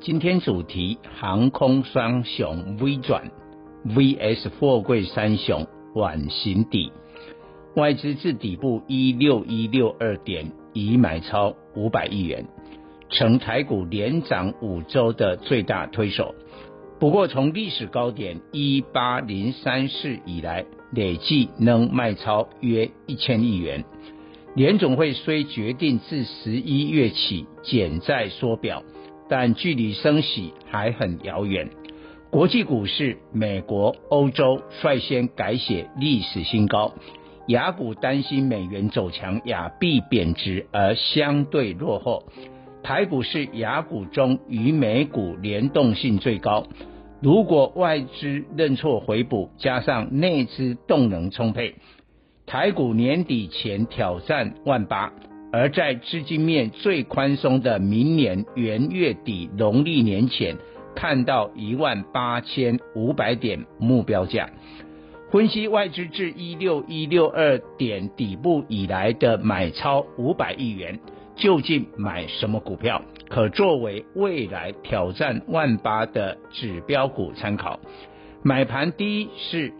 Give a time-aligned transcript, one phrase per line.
[0.00, 3.32] 今天主题：航空双雄 V 转
[3.84, 6.92] VS 货柜三雄晚形底，
[7.74, 12.46] 外资至底部一六一六二点已买超五百亿元。
[13.10, 16.32] 成台股连涨五周的最大推手，
[17.00, 23.84] 不过从历史高点一八零三四以来，累计能卖超约一千亿元。
[24.54, 28.84] 联总会虽决定自十一月起减债缩表，
[29.28, 31.68] 但距离升息还很遥远。
[32.30, 36.92] 国际股市，美国、欧洲率先改写历史新高，
[37.46, 42.24] 雅股担心美元走强，亚币贬值而相对落后。
[42.82, 46.64] 台股是雅股中与美股联动性最高。
[47.20, 51.74] 如果外资认错回补，加上内资动能充沛，
[52.46, 55.12] 台股年底前挑战万八。
[55.52, 60.56] 而在资金面最宽松的明年元月底农历年前，
[60.94, 64.50] 看到一万八千五百点目标价。
[65.30, 70.98] 分析外资至一六一六二点底部以来的买超五百亿元。
[71.36, 77.78] 究竟买什么股票，可作为未来挑战万八的指标股参考？
[78.42, 79.72] 买盘第一是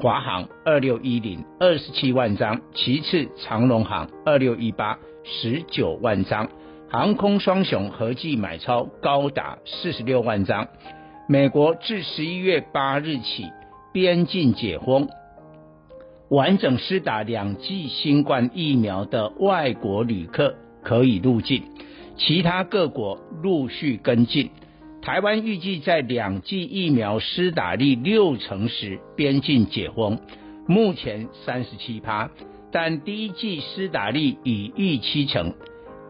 [0.00, 6.48] 华航二六一零二十七万张，其次长荣航二六一八十九万张，
[6.88, 10.68] 航空双雄合计买超高达四十六万张。
[11.28, 13.44] 美国自十一月八日起
[13.92, 15.08] 边境解封，
[16.30, 20.54] 完整施打两剂新冠疫苗的外国旅客。
[20.82, 21.64] 可以入境，
[22.16, 24.48] 其他各国陆续跟进。
[25.02, 30.18] 台湾预计在两剂疫苗施打率六成时，边境解封，
[30.66, 32.30] 目前三十七趴，
[32.70, 35.54] 但第一剂施打率已逾七成，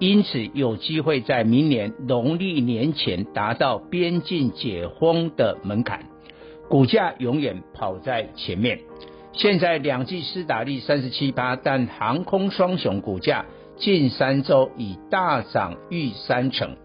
[0.00, 6.04] 因此有机会在明年农历年前达到边境解封的门槛。
[6.68, 8.80] 股价永远跑在前面。
[9.32, 13.46] 现在两剂施打率三十七趴，但航空双雄股价。
[13.76, 16.76] 近三周已大涨逾三成。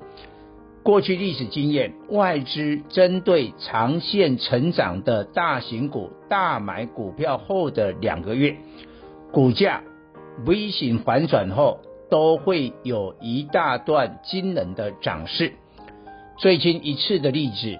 [0.86, 8.56] 过去历史经验，外资针对长线成长的大型股大买股票后的两个月，
[9.32, 9.82] 股价
[10.46, 15.54] V 型反转后，都会有一大段惊人的涨势。
[16.38, 17.80] 最近一次的例子，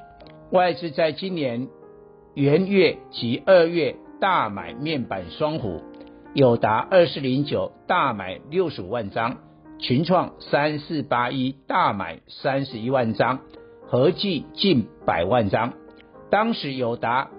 [0.50, 1.68] 外资在今年
[2.34, 5.84] 元月及二月大买面板双虎。
[6.34, 9.38] 有达二四零九大买六十五万张，
[9.78, 13.40] 群创三四八一大买三十一万张，
[13.86, 15.74] 合计近百万张。
[16.30, 17.30] 当时友达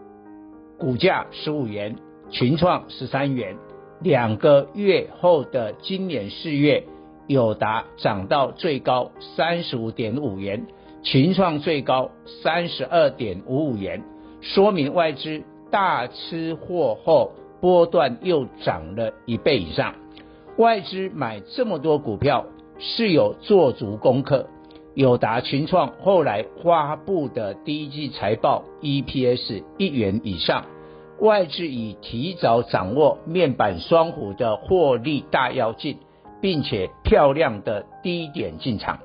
[0.78, 1.96] 股价十五元，
[2.30, 3.56] 群创十三元。
[4.00, 6.84] 两个月后的今年四月，
[7.26, 10.66] 友达涨到最高三十五点五元，
[11.02, 12.10] 群创最高
[12.42, 14.04] 三十二点五五元，
[14.40, 17.32] 说明外资大吃货后。
[17.58, 19.94] 波段又涨了一倍以上，
[20.56, 22.46] 外资买这么多股票
[22.78, 24.46] 是有做足功课。
[24.94, 30.64] 友达、群创后来发布的第一季财报 EPS 一元以上，
[31.20, 35.98] 外资已提早掌握面板双虎的获利大跃进，
[36.40, 39.00] 并且漂亮的低点进场。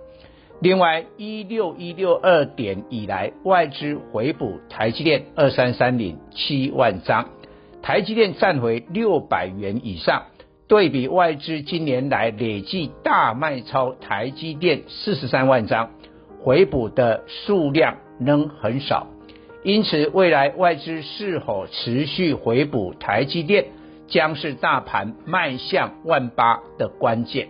[0.62, 7.28] 另外，一六一六二点以来，外资回补台积电二三三零七万张。
[7.82, 10.28] 台积电站回六百元以上，
[10.72, 15.90] 对比外资今年来累计大卖超台积电四十三万张，
[16.40, 19.08] 回补的数量仍很少，
[19.64, 23.66] 因此未来外资是否持续回补台积电，
[24.08, 27.50] 将是大盘迈向万八的关键。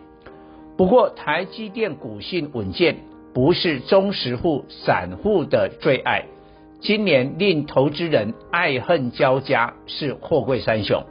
[0.75, 2.95] 不过台积电股性稳健，
[3.35, 6.25] 不是中实户散户的最爱。
[6.79, 11.03] 今年令投资人爱恨交加是货柜三雄，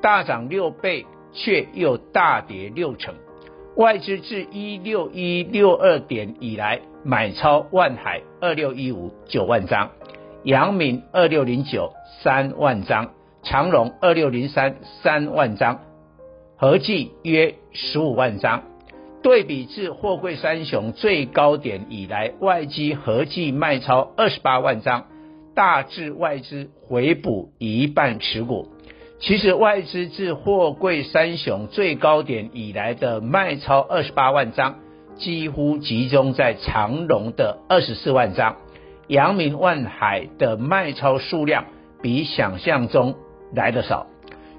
[0.00, 3.14] 大涨六倍却又大跌六成。
[3.76, 9.92] 外资自一六一六二点以来买超万海二六一五九万张，
[10.44, 11.92] 阳明二六零九
[12.22, 13.12] 三万张，
[13.42, 15.80] 长荣二六零三三万张，
[16.56, 18.64] 合计约十五万张。
[19.22, 25.06] 对比至货柜三雄最高点以来，外资合计卖超二十八万张，
[25.54, 28.68] 大致外资回补一半持股。
[29.22, 34.80] 其实外资自货柜三雄最高点以来的卖超二十八万张，
[35.14, 38.56] 几乎集中在长荣的二十四万张，
[39.06, 41.66] 阳明万海的卖超数量
[42.02, 43.14] 比想象中
[43.54, 44.08] 来得少。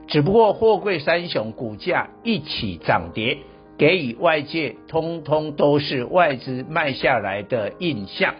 [0.08, 3.40] 只不过货柜三雄股价一起涨跌，
[3.78, 8.36] 给予外界通通都是外资卖下来的印象。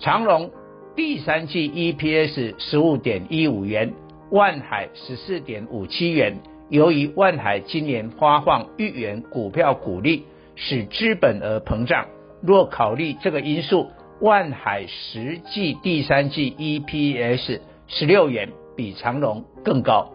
[0.00, 0.50] 长荣
[0.96, 3.94] 第三季 EPS 十五点一五元。
[4.30, 6.36] 万海十四点五七元，
[6.68, 10.24] 由于万海今年发放一元股票股利，
[10.54, 12.06] 使资本额膨胀。
[12.40, 13.90] 若考虑这个因素，
[14.20, 20.12] 万海实际第三季 EPS 十六元，比长荣更高，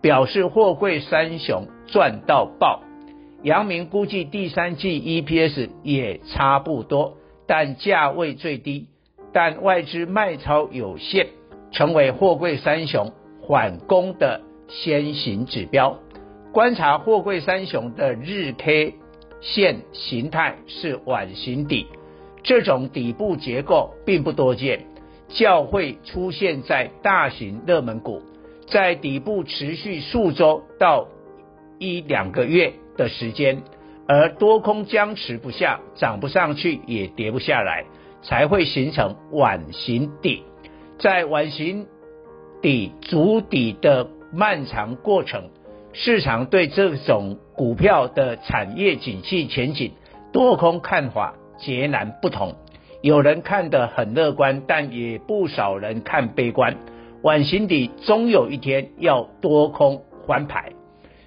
[0.00, 2.80] 表示货柜三雄赚到爆。
[3.42, 8.86] 阳明估计第三季 EPS 也差不多，但价位最低，
[9.34, 11.26] 但外资卖超有限，
[11.70, 13.12] 成为货柜三雄。
[13.48, 16.00] 缓攻的先行指标，
[16.52, 18.96] 观察货柜三雄的日 K
[19.40, 21.86] 线形态是碗形底，
[22.42, 24.84] 这种底部结构并不多见，
[25.28, 28.20] 较会出现在大型热门股，
[28.66, 31.08] 在底部持续数周到
[31.78, 33.62] 一两个月的时间，
[34.06, 37.86] 而多空僵持不下，涨不上去也跌不下来，
[38.20, 40.42] 才会形成碗形底，
[40.98, 41.86] 在碗形。
[42.60, 45.50] 底筑底的漫长过程，
[45.92, 49.92] 市场对这种股票的产业景气前景
[50.32, 52.56] 多空看法截然不同。
[53.00, 56.76] 有人看得很乐观，但也不少人看悲观。
[57.22, 60.72] 晚形底终有一天要多空翻牌，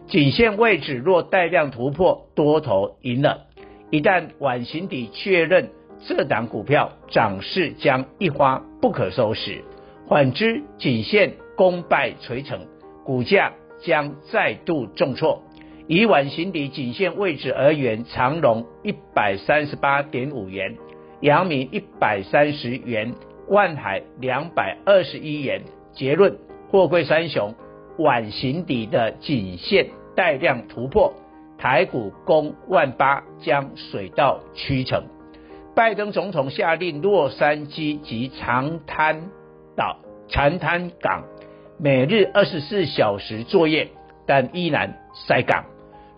[0.08, 3.46] 颈线位置若带量突破，多头赢了。
[3.90, 5.70] 一旦晚形底确认，
[6.06, 9.64] 这档股票涨势将一发不可收拾。
[10.08, 12.68] 反之，颈线功败垂成，
[13.06, 15.44] 股价将再度重挫。
[15.88, 20.78] 以晚形底颈线位置而言，长荣一百三十八点五元，
[21.22, 23.14] 阳明一百三十元，
[23.48, 25.64] 万海两百二十一元。
[25.94, 26.38] 结论：
[26.70, 27.56] 货柜三雄
[27.98, 31.14] 晚形底的颈线带量突破，
[31.58, 35.04] 台股攻万八将水到渠成。
[35.76, 39.30] 拜登总统下令洛杉矶及长滩。
[39.76, 39.98] 岛
[40.28, 41.24] 长滩港
[41.78, 43.90] 每日二十四小时作业，
[44.26, 44.98] 但依然
[45.28, 45.66] 塞港，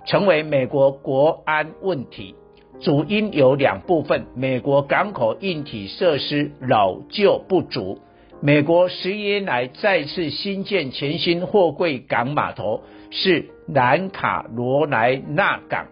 [0.05, 2.35] 成为美国国安问题。
[2.81, 8.00] 主因有两部分：美国港口硬体设施老旧不足。
[8.41, 15.88] 美国十一年来再次新建全新货柜港码头，是南卡罗来纳港，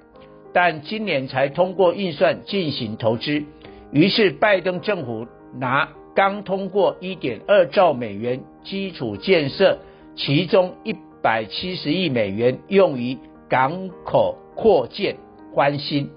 [0.52, 3.44] 但今年才通过预算进行投资。
[3.92, 5.28] 于是拜登政府
[5.58, 5.88] 拿。
[6.14, 9.78] 刚通过一点二兆美元基础建设，
[10.16, 13.18] 其中一百七十亿美元用于
[13.50, 15.16] 港口扩建
[15.56, 16.10] 翻新，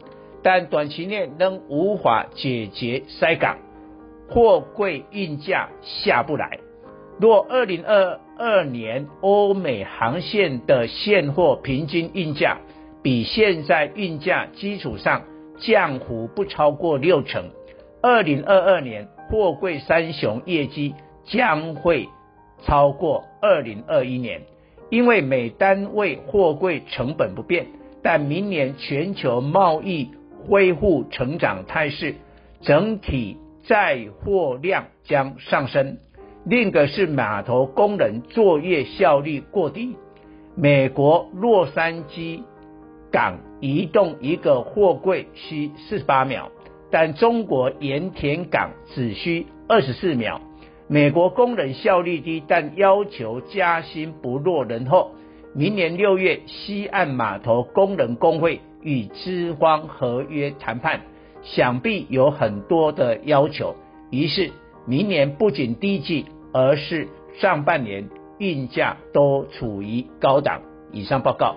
[0.43, 3.59] 但短期内仍无法解决塞港，
[4.29, 6.59] 货柜运价下不来。
[7.21, 12.59] 若二零二二年欧美航线的现货平均运价
[13.03, 15.23] 比现在运价基础上
[15.59, 17.51] 降幅不超过六成，
[18.03, 19.09] 二零二二年。
[19.29, 20.95] 货柜三雄业绩
[21.25, 22.09] 将会
[22.63, 24.43] 超过二零二一年，
[24.91, 27.67] 因为每单位货柜成本不变，
[28.03, 30.11] 但明年全球贸易
[30.47, 32.15] 恢复成长态势，
[32.61, 35.99] 整体载货量将上升。
[36.45, 39.97] 另一个是码头工人作业效率过低，
[40.55, 42.43] 美国洛杉矶
[43.11, 46.51] 港移动一个货柜需四十八秒。
[46.95, 50.41] 但中国盐田港只需二十四秒。
[50.87, 55.11] 美国工人效率低，但要求加薪不落人后。
[55.57, 61.01] 明年六月，西岸码头工人工会与资方合约谈判，
[61.43, 63.75] 想必有很多的要求。
[64.13, 64.53] 于是，
[64.87, 67.09] 明年不仅低季，而是
[67.41, 68.09] 上半年
[68.39, 70.63] 运价都处于高档。
[70.93, 71.57] 以上报告。